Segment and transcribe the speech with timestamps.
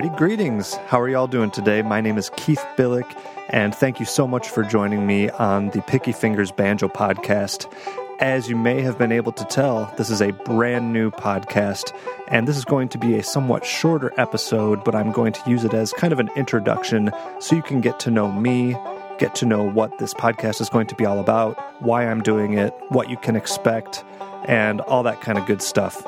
[0.00, 0.76] Alrighty, greetings.
[0.86, 1.82] How are y'all doing today?
[1.82, 3.04] My name is Keith Billik,
[3.50, 7.70] and thank you so much for joining me on the Picky Fingers Banjo podcast.
[8.18, 11.94] As you may have been able to tell, this is a brand new podcast,
[12.28, 15.64] and this is going to be a somewhat shorter episode, but I'm going to use
[15.64, 18.74] it as kind of an introduction so you can get to know me,
[19.18, 22.54] get to know what this podcast is going to be all about, why I'm doing
[22.54, 24.02] it, what you can expect,
[24.46, 26.02] and all that kind of good stuff.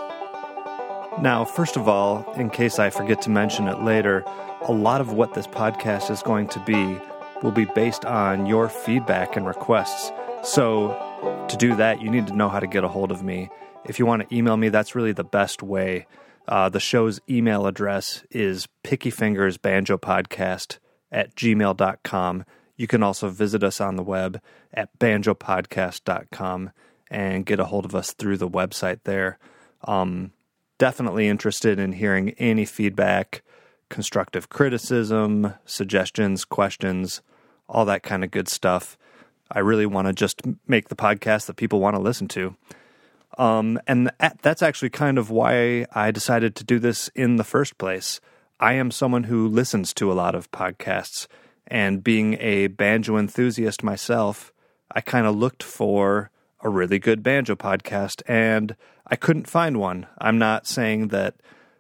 [1.20, 4.24] Now, first of all, in case I forget to mention it later,
[4.62, 6.98] a lot of what this podcast is going to be
[7.42, 10.10] will be based on your feedback and requests.
[10.42, 13.50] So, to do that, you need to know how to get a hold of me.
[13.84, 16.06] If you want to email me, that's really the best way.
[16.48, 20.78] Uh, the show's email address is pickyfingersbanjopodcast
[21.12, 22.44] at gmail.com.
[22.76, 24.40] You can also visit us on the web
[24.72, 26.70] at banjopodcast.com
[27.10, 29.38] and get a hold of us through the website there.
[29.84, 30.32] Um,
[30.82, 33.44] definitely interested in hearing any feedback,
[33.88, 37.22] constructive criticism, suggestions, questions,
[37.68, 38.98] all that kind of good stuff.
[39.48, 42.56] I really want to just make the podcast that people want to listen to.
[43.38, 47.78] Um, and that's actually kind of why I decided to do this in the first
[47.78, 48.20] place.
[48.58, 51.28] I am someone who listens to a lot of podcasts,
[51.68, 54.52] and being a banjo enthusiast myself,
[54.90, 56.31] I kind of looked for
[56.62, 60.06] a really good banjo podcast, and I couldn't find one.
[60.18, 61.34] I'm not saying that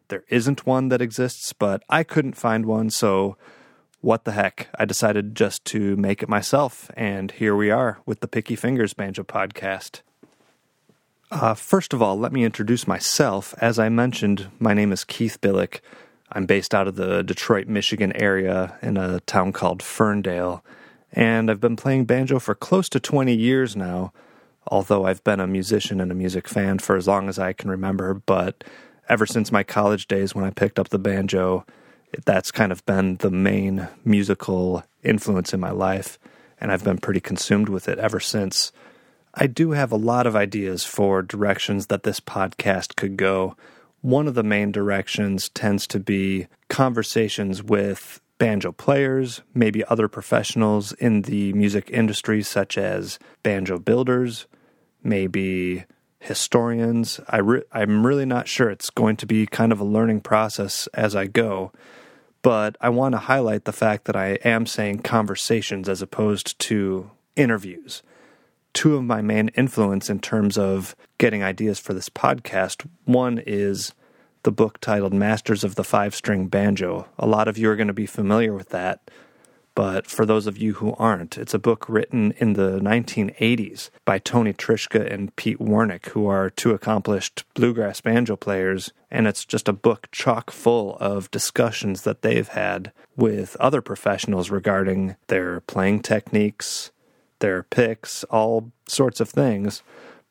[0.08, 3.36] there isn't one that exists, but I couldn't find one, so
[4.00, 4.68] what the heck?
[4.78, 8.92] I decided just to make it myself, and here we are with the Picky Fingers
[8.92, 10.00] Banjo Podcast.
[11.30, 13.54] Uh, first of all, let me introduce myself.
[13.58, 15.80] As I mentioned, my name is Keith Billik.
[16.32, 20.64] I'm based out of the Detroit, Michigan area in a town called Ferndale,
[21.12, 24.12] and I've been playing banjo for close to 20 years now
[24.66, 27.70] although I've been a musician and a music fan for as long as I can
[27.70, 28.14] remember.
[28.14, 28.64] But
[29.08, 31.64] ever since my college days when I picked up the banjo,
[32.24, 36.18] that's kind of been the main musical influence in my life.
[36.60, 38.72] And I've been pretty consumed with it ever since.
[39.34, 43.56] I do have a lot of ideas for directions that this podcast could go.
[44.02, 50.92] One of the main directions tends to be conversations with banjo players, maybe other professionals
[50.94, 54.48] in the music industry, such as banjo builders,
[55.04, 55.84] maybe
[56.18, 57.20] historians.
[57.28, 58.68] I re- I'm really not sure.
[58.68, 61.70] It's going to be kind of a learning process as I go.
[62.42, 67.12] But I want to highlight the fact that I am saying conversations as opposed to
[67.36, 68.02] interviews.
[68.72, 73.94] Two of my main influence in terms of getting ideas for this podcast one is
[74.42, 77.06] the book titled Masters of the Five String Banjo.
[77.18, 79.10] A lot of you are going to be familiar with that,
[79.74, 84.18] but for those of you who aren't, it's a book written in the 1980s by
[84.18, 89.68] Tony Trischka and Pete Wernick, who are two accomplished bluegrass banjo players, and it's just
[89.68, 96.00] a book chock full of discussions that they've had with other professionals regarding their playing
[96.00, 96.90] techniques,
[97.38, 99.82] their picks, all sorts of things.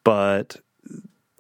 [0.04, 0.58] But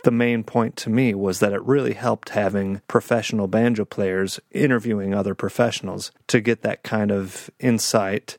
[0.03, 5.13] the main point to me was that it really helped having professional banjo players interviewing
[5.13, 8.37] other professionals to get that kind of insight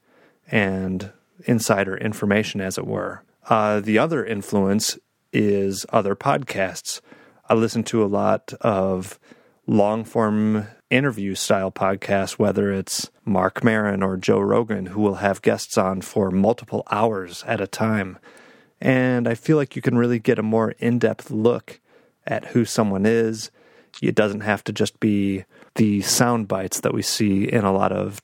[0.50, 1.12] and
[1.44, 3.22] insider information, as it were.
[3.48, 4.98] Uh, the other influence
[5.32, 7.00] is other podcasts.
[7.48, 9.18] I listen to a lot of
[9.66, 15.42] long form interview style podcasts, whether it's Marc Maron or Joe Rogan, who will have
[15.42, 18.18] guests on for multiple hours at a time.
[18.82, 21.80] And I feel like you can really get a more in depth look
[22.26, 23.52] at who someone is.
[24.02, 25.44] It doesn't have to just be
[25.76, 28.20] the sound bites that we see in a lot of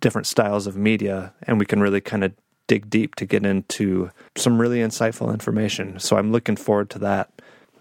[0.00, 2.32] different styles of media, and we can really kind of
[2.66, 6.00] dig deep to get into some really insightful information.
[6.00, 7.30] So I'm looking forward to that.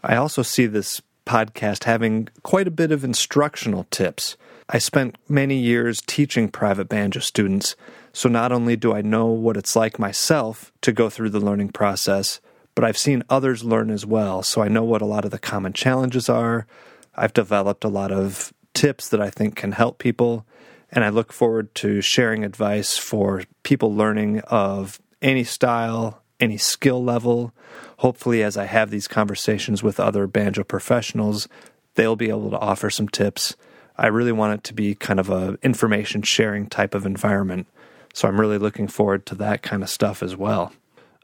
[0.03, 4.35] I also see this podcast having quite a bit of instructional tips.
[4.67, 7.75] I spent many years teaching private banjo students,
[8.11, 11.69] so not only do I know what it's like myself to go through the learning
[11.69, 12.41] process,
[12.73, 15.37] but I've seen others learn as well, so I know what a lot of the
[15.37, 16.65] common challenges are.
[17.13, 20.47] I've developed a lot of tips that I think can help people,
[20.91, 27.03] and I look forward to sharing advice for people learning of any style, any skill
[27.03, 27.53] level.
[27.97, 31.47] Hopefully, as I have these conversations with other banjo professionals,
[31.95, 33.55] they'll be able to offer some tips
[33.99, 37.67] I really want it to be kind of a information sharing type of environment.
[38.13, 40.71] So I'm really looking forward to that kind of stuff as well.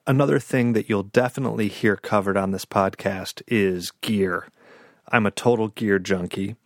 [0.05, 4.49] Another thing that you'll definitely hear covered on this podcast is gear.
[5.07, 6.57] I'm a total gear junkie.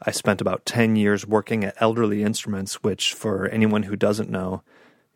[0.00, 4.62] I spent about 10 years working at Elderly Instruments, which, for anyone who doesn't know,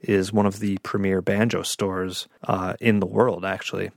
[0.03, 3.91] is one of the premier banjo stores uh, in the world, actually.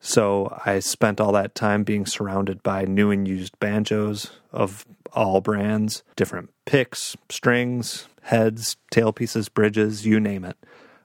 [0.00, 5.40] So I spent all that time being surrounded by new and used banjos of all
[5.40, 10.56] brands, different picks, strings, heads, tailpieces, bridges, you name it.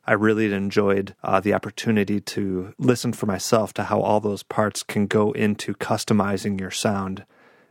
[0.08, 4.84] I really enjoyed uh, the opportunity to listen for myself to how all those parts
[4.84, 7.26] can go into customizing your sound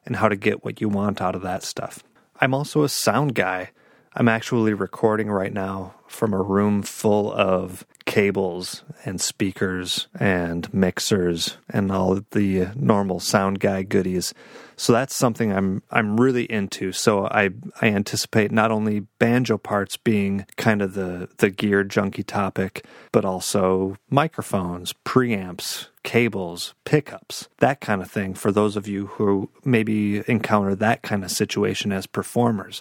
[0.05, 2.03] and how to get what you want out of that stuff.
[2.41, 3.71] I'm also a sound guy.
[4.17, 11.57] I'm actually recording right now from a room full of cables and speakers and mixers
[11.69, 14.33] and all the normal sound guy goodies.
[14.77, 16.93] So that's something I'm I'm really into.
[16.93, 17.51] So I
[17.81, 23.25] I anticipate not only banjo parts being kind of the the gear junky topic, but
[23.25, 30.23] also microphones, preamps, cables, pickups, that kind of thing for those of you who maybe
[30.29, 32.81] encounter that kind of situation as performers.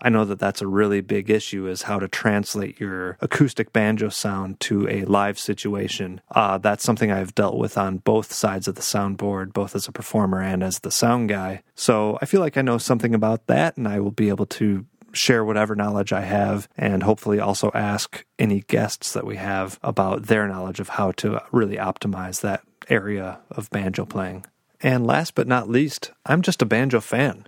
[0.00, 4.10] I know that that's a really big issue is how to translate your acoustic banjo
[4.10, 6.20] sound to a live situation.
[6.30, 9.92] Uh, that's something I've dealt with on both sides of the soundboard, both as a
[9.92, 11.62] performer and as the sound guy.
[11.74, 14.84] So I feel like I know something about that, and I will be able to
[15.12, 20.24] share whatever knowledge I have and hopefully also ask any guests that we have about
[20.24, 24.44] their knowledge of how to really optimize that area of banjo playing.
[24.82, 27.46] And last but not least, I'm just a banjo fan.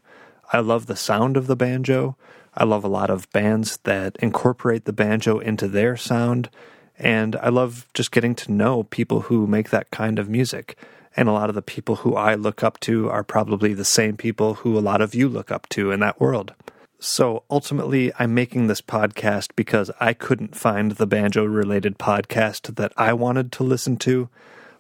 [0.53, 2.17] I love the sound of the banjo.
[2.55, 6.51] I love a lot of bands that incorporate the banjo into their sound.
[6.99, 10.77] And I love just getting to know people who make that kind of music.
[11.17, 14.17] And a lot of the people who I look up to are probably the same
[14.17, 16.55] people who a lot of you look up to in that world.
[17.01, 22.93] So ultimately, I'm making this podcast because I couldn't find the banjo related podcast that
[22.97, 24.29] I wanted to listen to.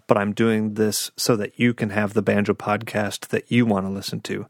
[0.08, 3.86] But I'm doing this so that you can have the banjo podcast that you want
[3.86, 4.46] to listen to.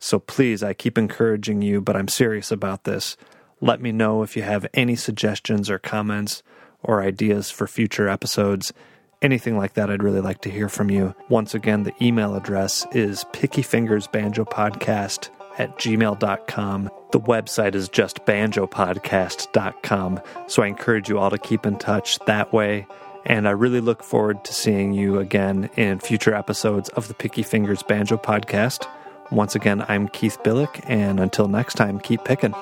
[0.00, 3.16] So please, I keep encouraging you, but I'm serious about this.
[3.60, 6.42] Let me know if you have any suggestions or comments
[6.82, 8.72] or ideas for future episodes.
[9.20, 11.14] Anything like that, I'd really like to hear from you.
[11.28, 16.90] Once again, the email address is pickyfingersbanjopodcast at gmail.com.
[17.12, 20.20] The website is just banjopodcast.com.
[20.46, 22.86] So I encourage you all to keep in touch that way.
[23.26, 27.42] And I really look forward to seeing you again in future episodes of the Picky
[27.42, 28.88] Fingers Banjo Podcast.
[29.30, 32.52] Once again, I'm Keith Billik, and until next time, keep picking.